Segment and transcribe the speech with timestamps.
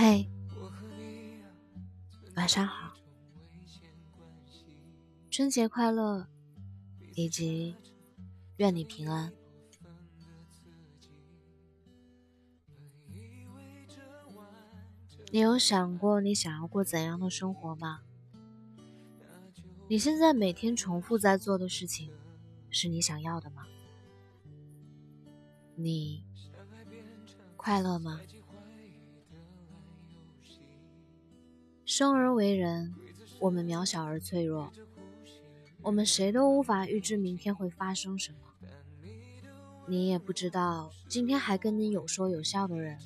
[0.00, 0.30] 嘿
[2.36, 2.94] 晚上好，
[5.28, 6.24] 春节快乐，
[7.16, 7.74] 以及
[8.58, 9.32] 愿你平安。
[15.32, 18.02] 你有想过你想要过怎样的生活吗？
[19.88, 22.12] 你现在每天重复在做的事情，
[22.70, 23.66] 是你想要的吗？
[25.74, 26.24] 你
[27.56, 28.20] 快乐吗？
[31.98, 32.94] 生而为人，
[33.40, 34.72] 我们渺小而脆弱，
[35.82, 38.38] 我们谁都无法预知明天会发生什么。
[39.88, 43.00] 你也不知道今天还跟你有说有笑的人，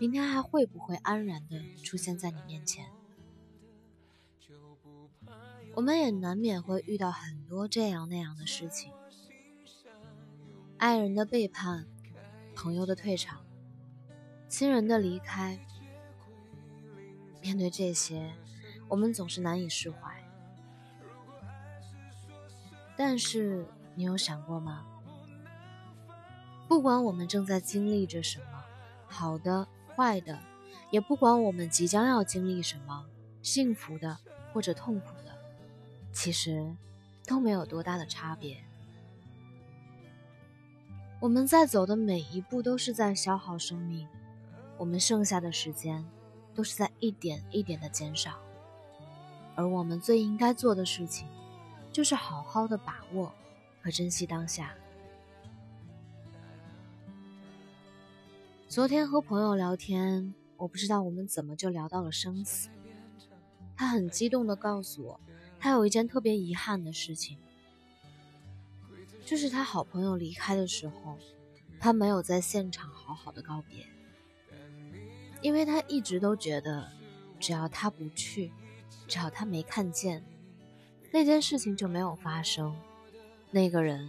[0.00, 2.86] 明天还会不会安然的出现在你面前。
[5.76, 8.90] 我们也难免会遇到很多这样那样的事情：
[10.78, 11.86] 爱人的背叛，
[12.56, 13.46] 朋友的退场，
[14.48, 15.64] 亲人的离开。
[17.42, 18.32] 面对这些，
[18.88, 19.98] 我们总是难以释怀。
[22.96, 24.86] 但是，你有想过吗？
[26.68, 28.64] 不管我们正在经历着什么，
[29.08, 30.38] 好的、坏的，
[30.90, 33.04] 也不管我们即将要经历什么，
[33.42, 34.16] 幸福的
[34.52, 35.36] 或者痛苦的，
[36.12, 36.74] 其实
[37.26, 38.62] 都没有多大的差别。
[41.20, 44.08] 我们在走的每一步都是在消耗生命，
[44.78, 46.04] 我们剩下的时间。
[46.54, 48.38] 都是在一点一点的减少，
[49.54, 51.26] 而我们最应该做的事情，
[51.92, 53.32] 就是好好的把握
[53.80, 54.74] 和珍惜当下。
[58.68, 62.70] 昨天和朋友聊天，我不知道我们怎么就聊到了生死。
[63.76, 65.20] 他很激动的告诉我，
[65.58, 67.38] 他有一件特别遗憾的事情，
[69.26, 71.18] 就是他好朋友离开的时候，
[71.80, 73.86] 他没有在现场好好的告别。
[75.42, 76.88] 因为他一直都觉得，
[77.38, 78.52] 只要他不去，
[79.08, 80.24] 只要他没看见，
[81.10, 82.74] 那件事情就没有发生，
[83.50, 84.08] 那个人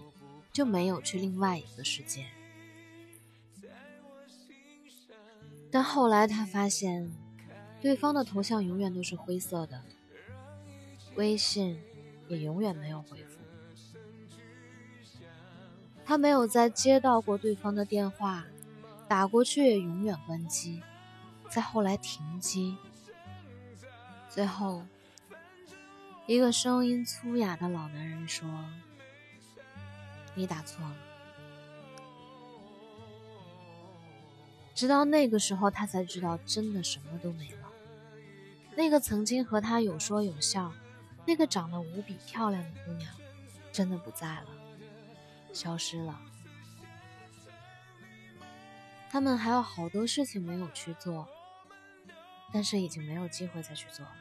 [0.51, 2.27] 就没有去另外一个世界。
[5.71, 7.11] 但后来他发现，
[7.81, 9.81] 对方的头像永远都是灰色的，
[11.15, 11.81] 微信
[12.27, 13.39] 也永远没有回复，
[16.05, 18.45] 他没有再接到过对方的电话，
[19.07, 20.83] 打过去也永远关机。
[21.53, 22.75] 再后来停机，
[24.27, 24.83] 最后，
[26.25, 28.49] 一个声音粗哑的老男人说
[30.33, 30.95] ：“你打错了。”
[34.73, 37.69] 直到那个时候，他才知道，真的什么都没了。
[38.75, 40.73] 那个曾经和他有说有笑、
[41.23, 43.13] 那个长得无比漂亮的姑娘，
[43.71, 44.47] 真的不在了，
[45.53, 46.19] 消失了。
[49.11, 51.27] 他们还有好多事情没有去做。
[52.53, 54.15] 但是已经没有机会再去做了。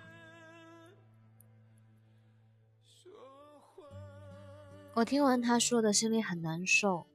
[4.95, 7.07] 我听完他说的，心里很难受，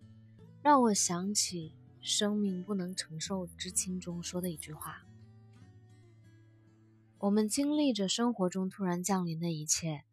[0.62, 1.74] 让我想起
[2.08, 5.08] 《生命不能承受之轻》中说的一句话：
[7.18, 10.06] 我们经历着生活中突然降临的一切，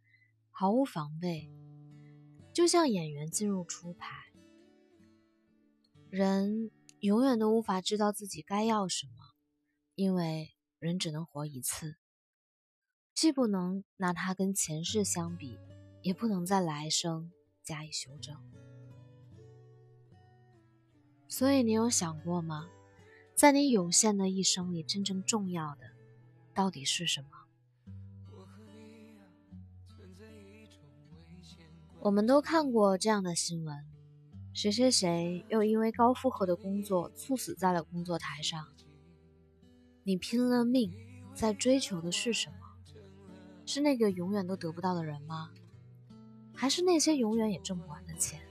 [0.50, 1.50] 毫无防备，
[2.53, 4.32] 就像演员进入初牌。
[6.09, 9.34] 人永远都无法知道自己该要什么，
[9.97, 10.53] 因为。
[10.84, 11.97] 人只能活一次，
[13.15, 15.59] 既不能拿它跟前世相比，
[16.03, 18.37] 也不能在来生加以修正。
[21.27, 22.69] 所以，你有想过吗？
[23.34, 25.87] 在你有限的一生里，真正重要的
[26.53, 27.31] 到底是什么？
[32.01, 33.83] 我们都看过这样的新闻：
[34.53, 38.69] 谁谁谁又因为高负荷的工作猝死在了工作台上。
[40.06, 40.92] 你拼了命
[41.34, 42.56] 在追求的是什么？
[43.65, 45.51] 是那个永远都得不到的人吗？
[46.54, 48.42] 还是那些永远也挣不完的钱？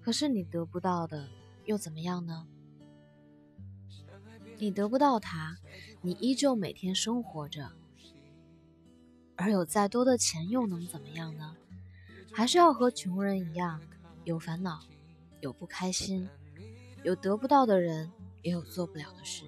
[0.00, 1.28] 可是你得不到的
[1.64, 2.46] 又怎么样呢？
[4.56, 5.58] 你得不到它，
[6.00, 7.72] 你依旧每天生活着，
[9.34, 11.56] 而有再多的钱又能怎么样呢？
[12.32, 13.80] 还是要和穷人一样，
[14.22, 14.80] 有烦恼，
[15.40, 16.28] 有不开心，
[17.02, 18.12] 有得不到的人，
[18.42, 19.44] 也有做不了的事。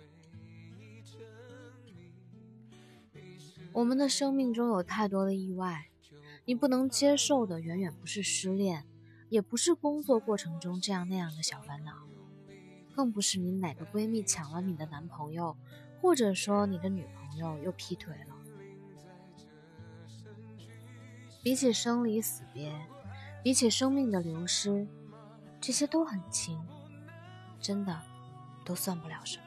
[3.75, 5.89] 我们的生命中有太多的意外，
[6.45, 8.87] 你不能接受的远远不是失恋，
[9.29, 11.93] 也不是工作过程中这样那样的小烦恼，
[12.95, 15.57] 更不是你哪个闺蜜抢了你的男朋友，
[16.01, 18.37] 或者说你的女朋友又劈腿了。
[21.43, 22.73] 比起生离死别，
[23.43, 24.87] 比起生命的流失，
[25.61, 26.65] 这些都很轻，
[27.59, 28.01] 真的
[28.65, 29.44] 都算不了什么。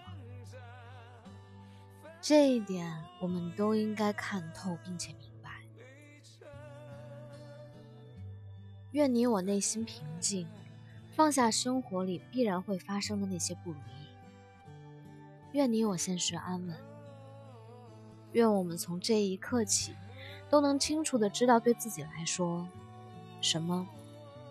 [2.27, 5.49] 这一点我们都应该看透并且明白。
[8.91, 10.45] 愿你我内心平静，
[11.15, 14.09] 放下生活里必然会发生的那些不如意。
[15.53, 16.75] 愿你我现实安稳。
[18.33, 19.95] 愿我们从这一刻起，
[20.49, 22.67] 都能清楚的知道，对自己来说，
[23.39, 23.87] 什么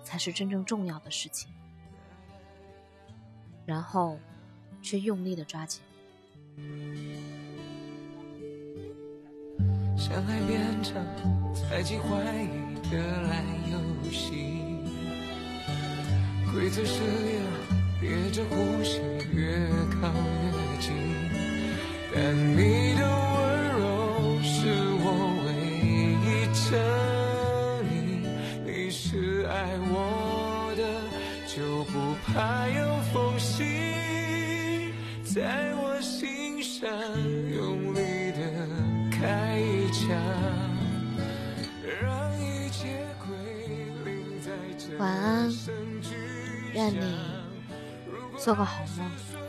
[0.02, 1.52] 才是真正重要的事情，
[3.66, 4.18] 然后，
[4.80, 5.82] 却用力的抓紧。
[10.08, 11.04] 相爱变成
[11.52, 12.06] 猜忌怀
[12.40, 13.42] 疑的烂
[13.72, 13.76] 游
[14.12, 14.54] 戏，
[16.52, 17.42] 规则是要，
[18.00, 18.54] 憋着呼
[18.84, 19.00] 吸，
[19.34, 19.68] 越
[20.00, 20.08] 靠
[20.44, 20.94] 越近，
[22.14, 22.16] 但
[22.56, 23.42] 你的温
[23.80, 23.82] 柔
[24.44, 24.68] 是
[25.02, 25.04] 我
[25.42, 25.46] 唯
[26.22, 26.24] 一
[26.54, 26.70] 真
[27.90, 27.90] 理，
[28.64, 29.54] 你是爱
[29.90, 30.80] 我的，
[31.52, 32.78] 就不怕有
[33.12, 33.64] 缝隙，
[35.24, 36.88] 在我心上。
[46.76, 47.16] 愿你
[48.36, 49.45] 做个好梦。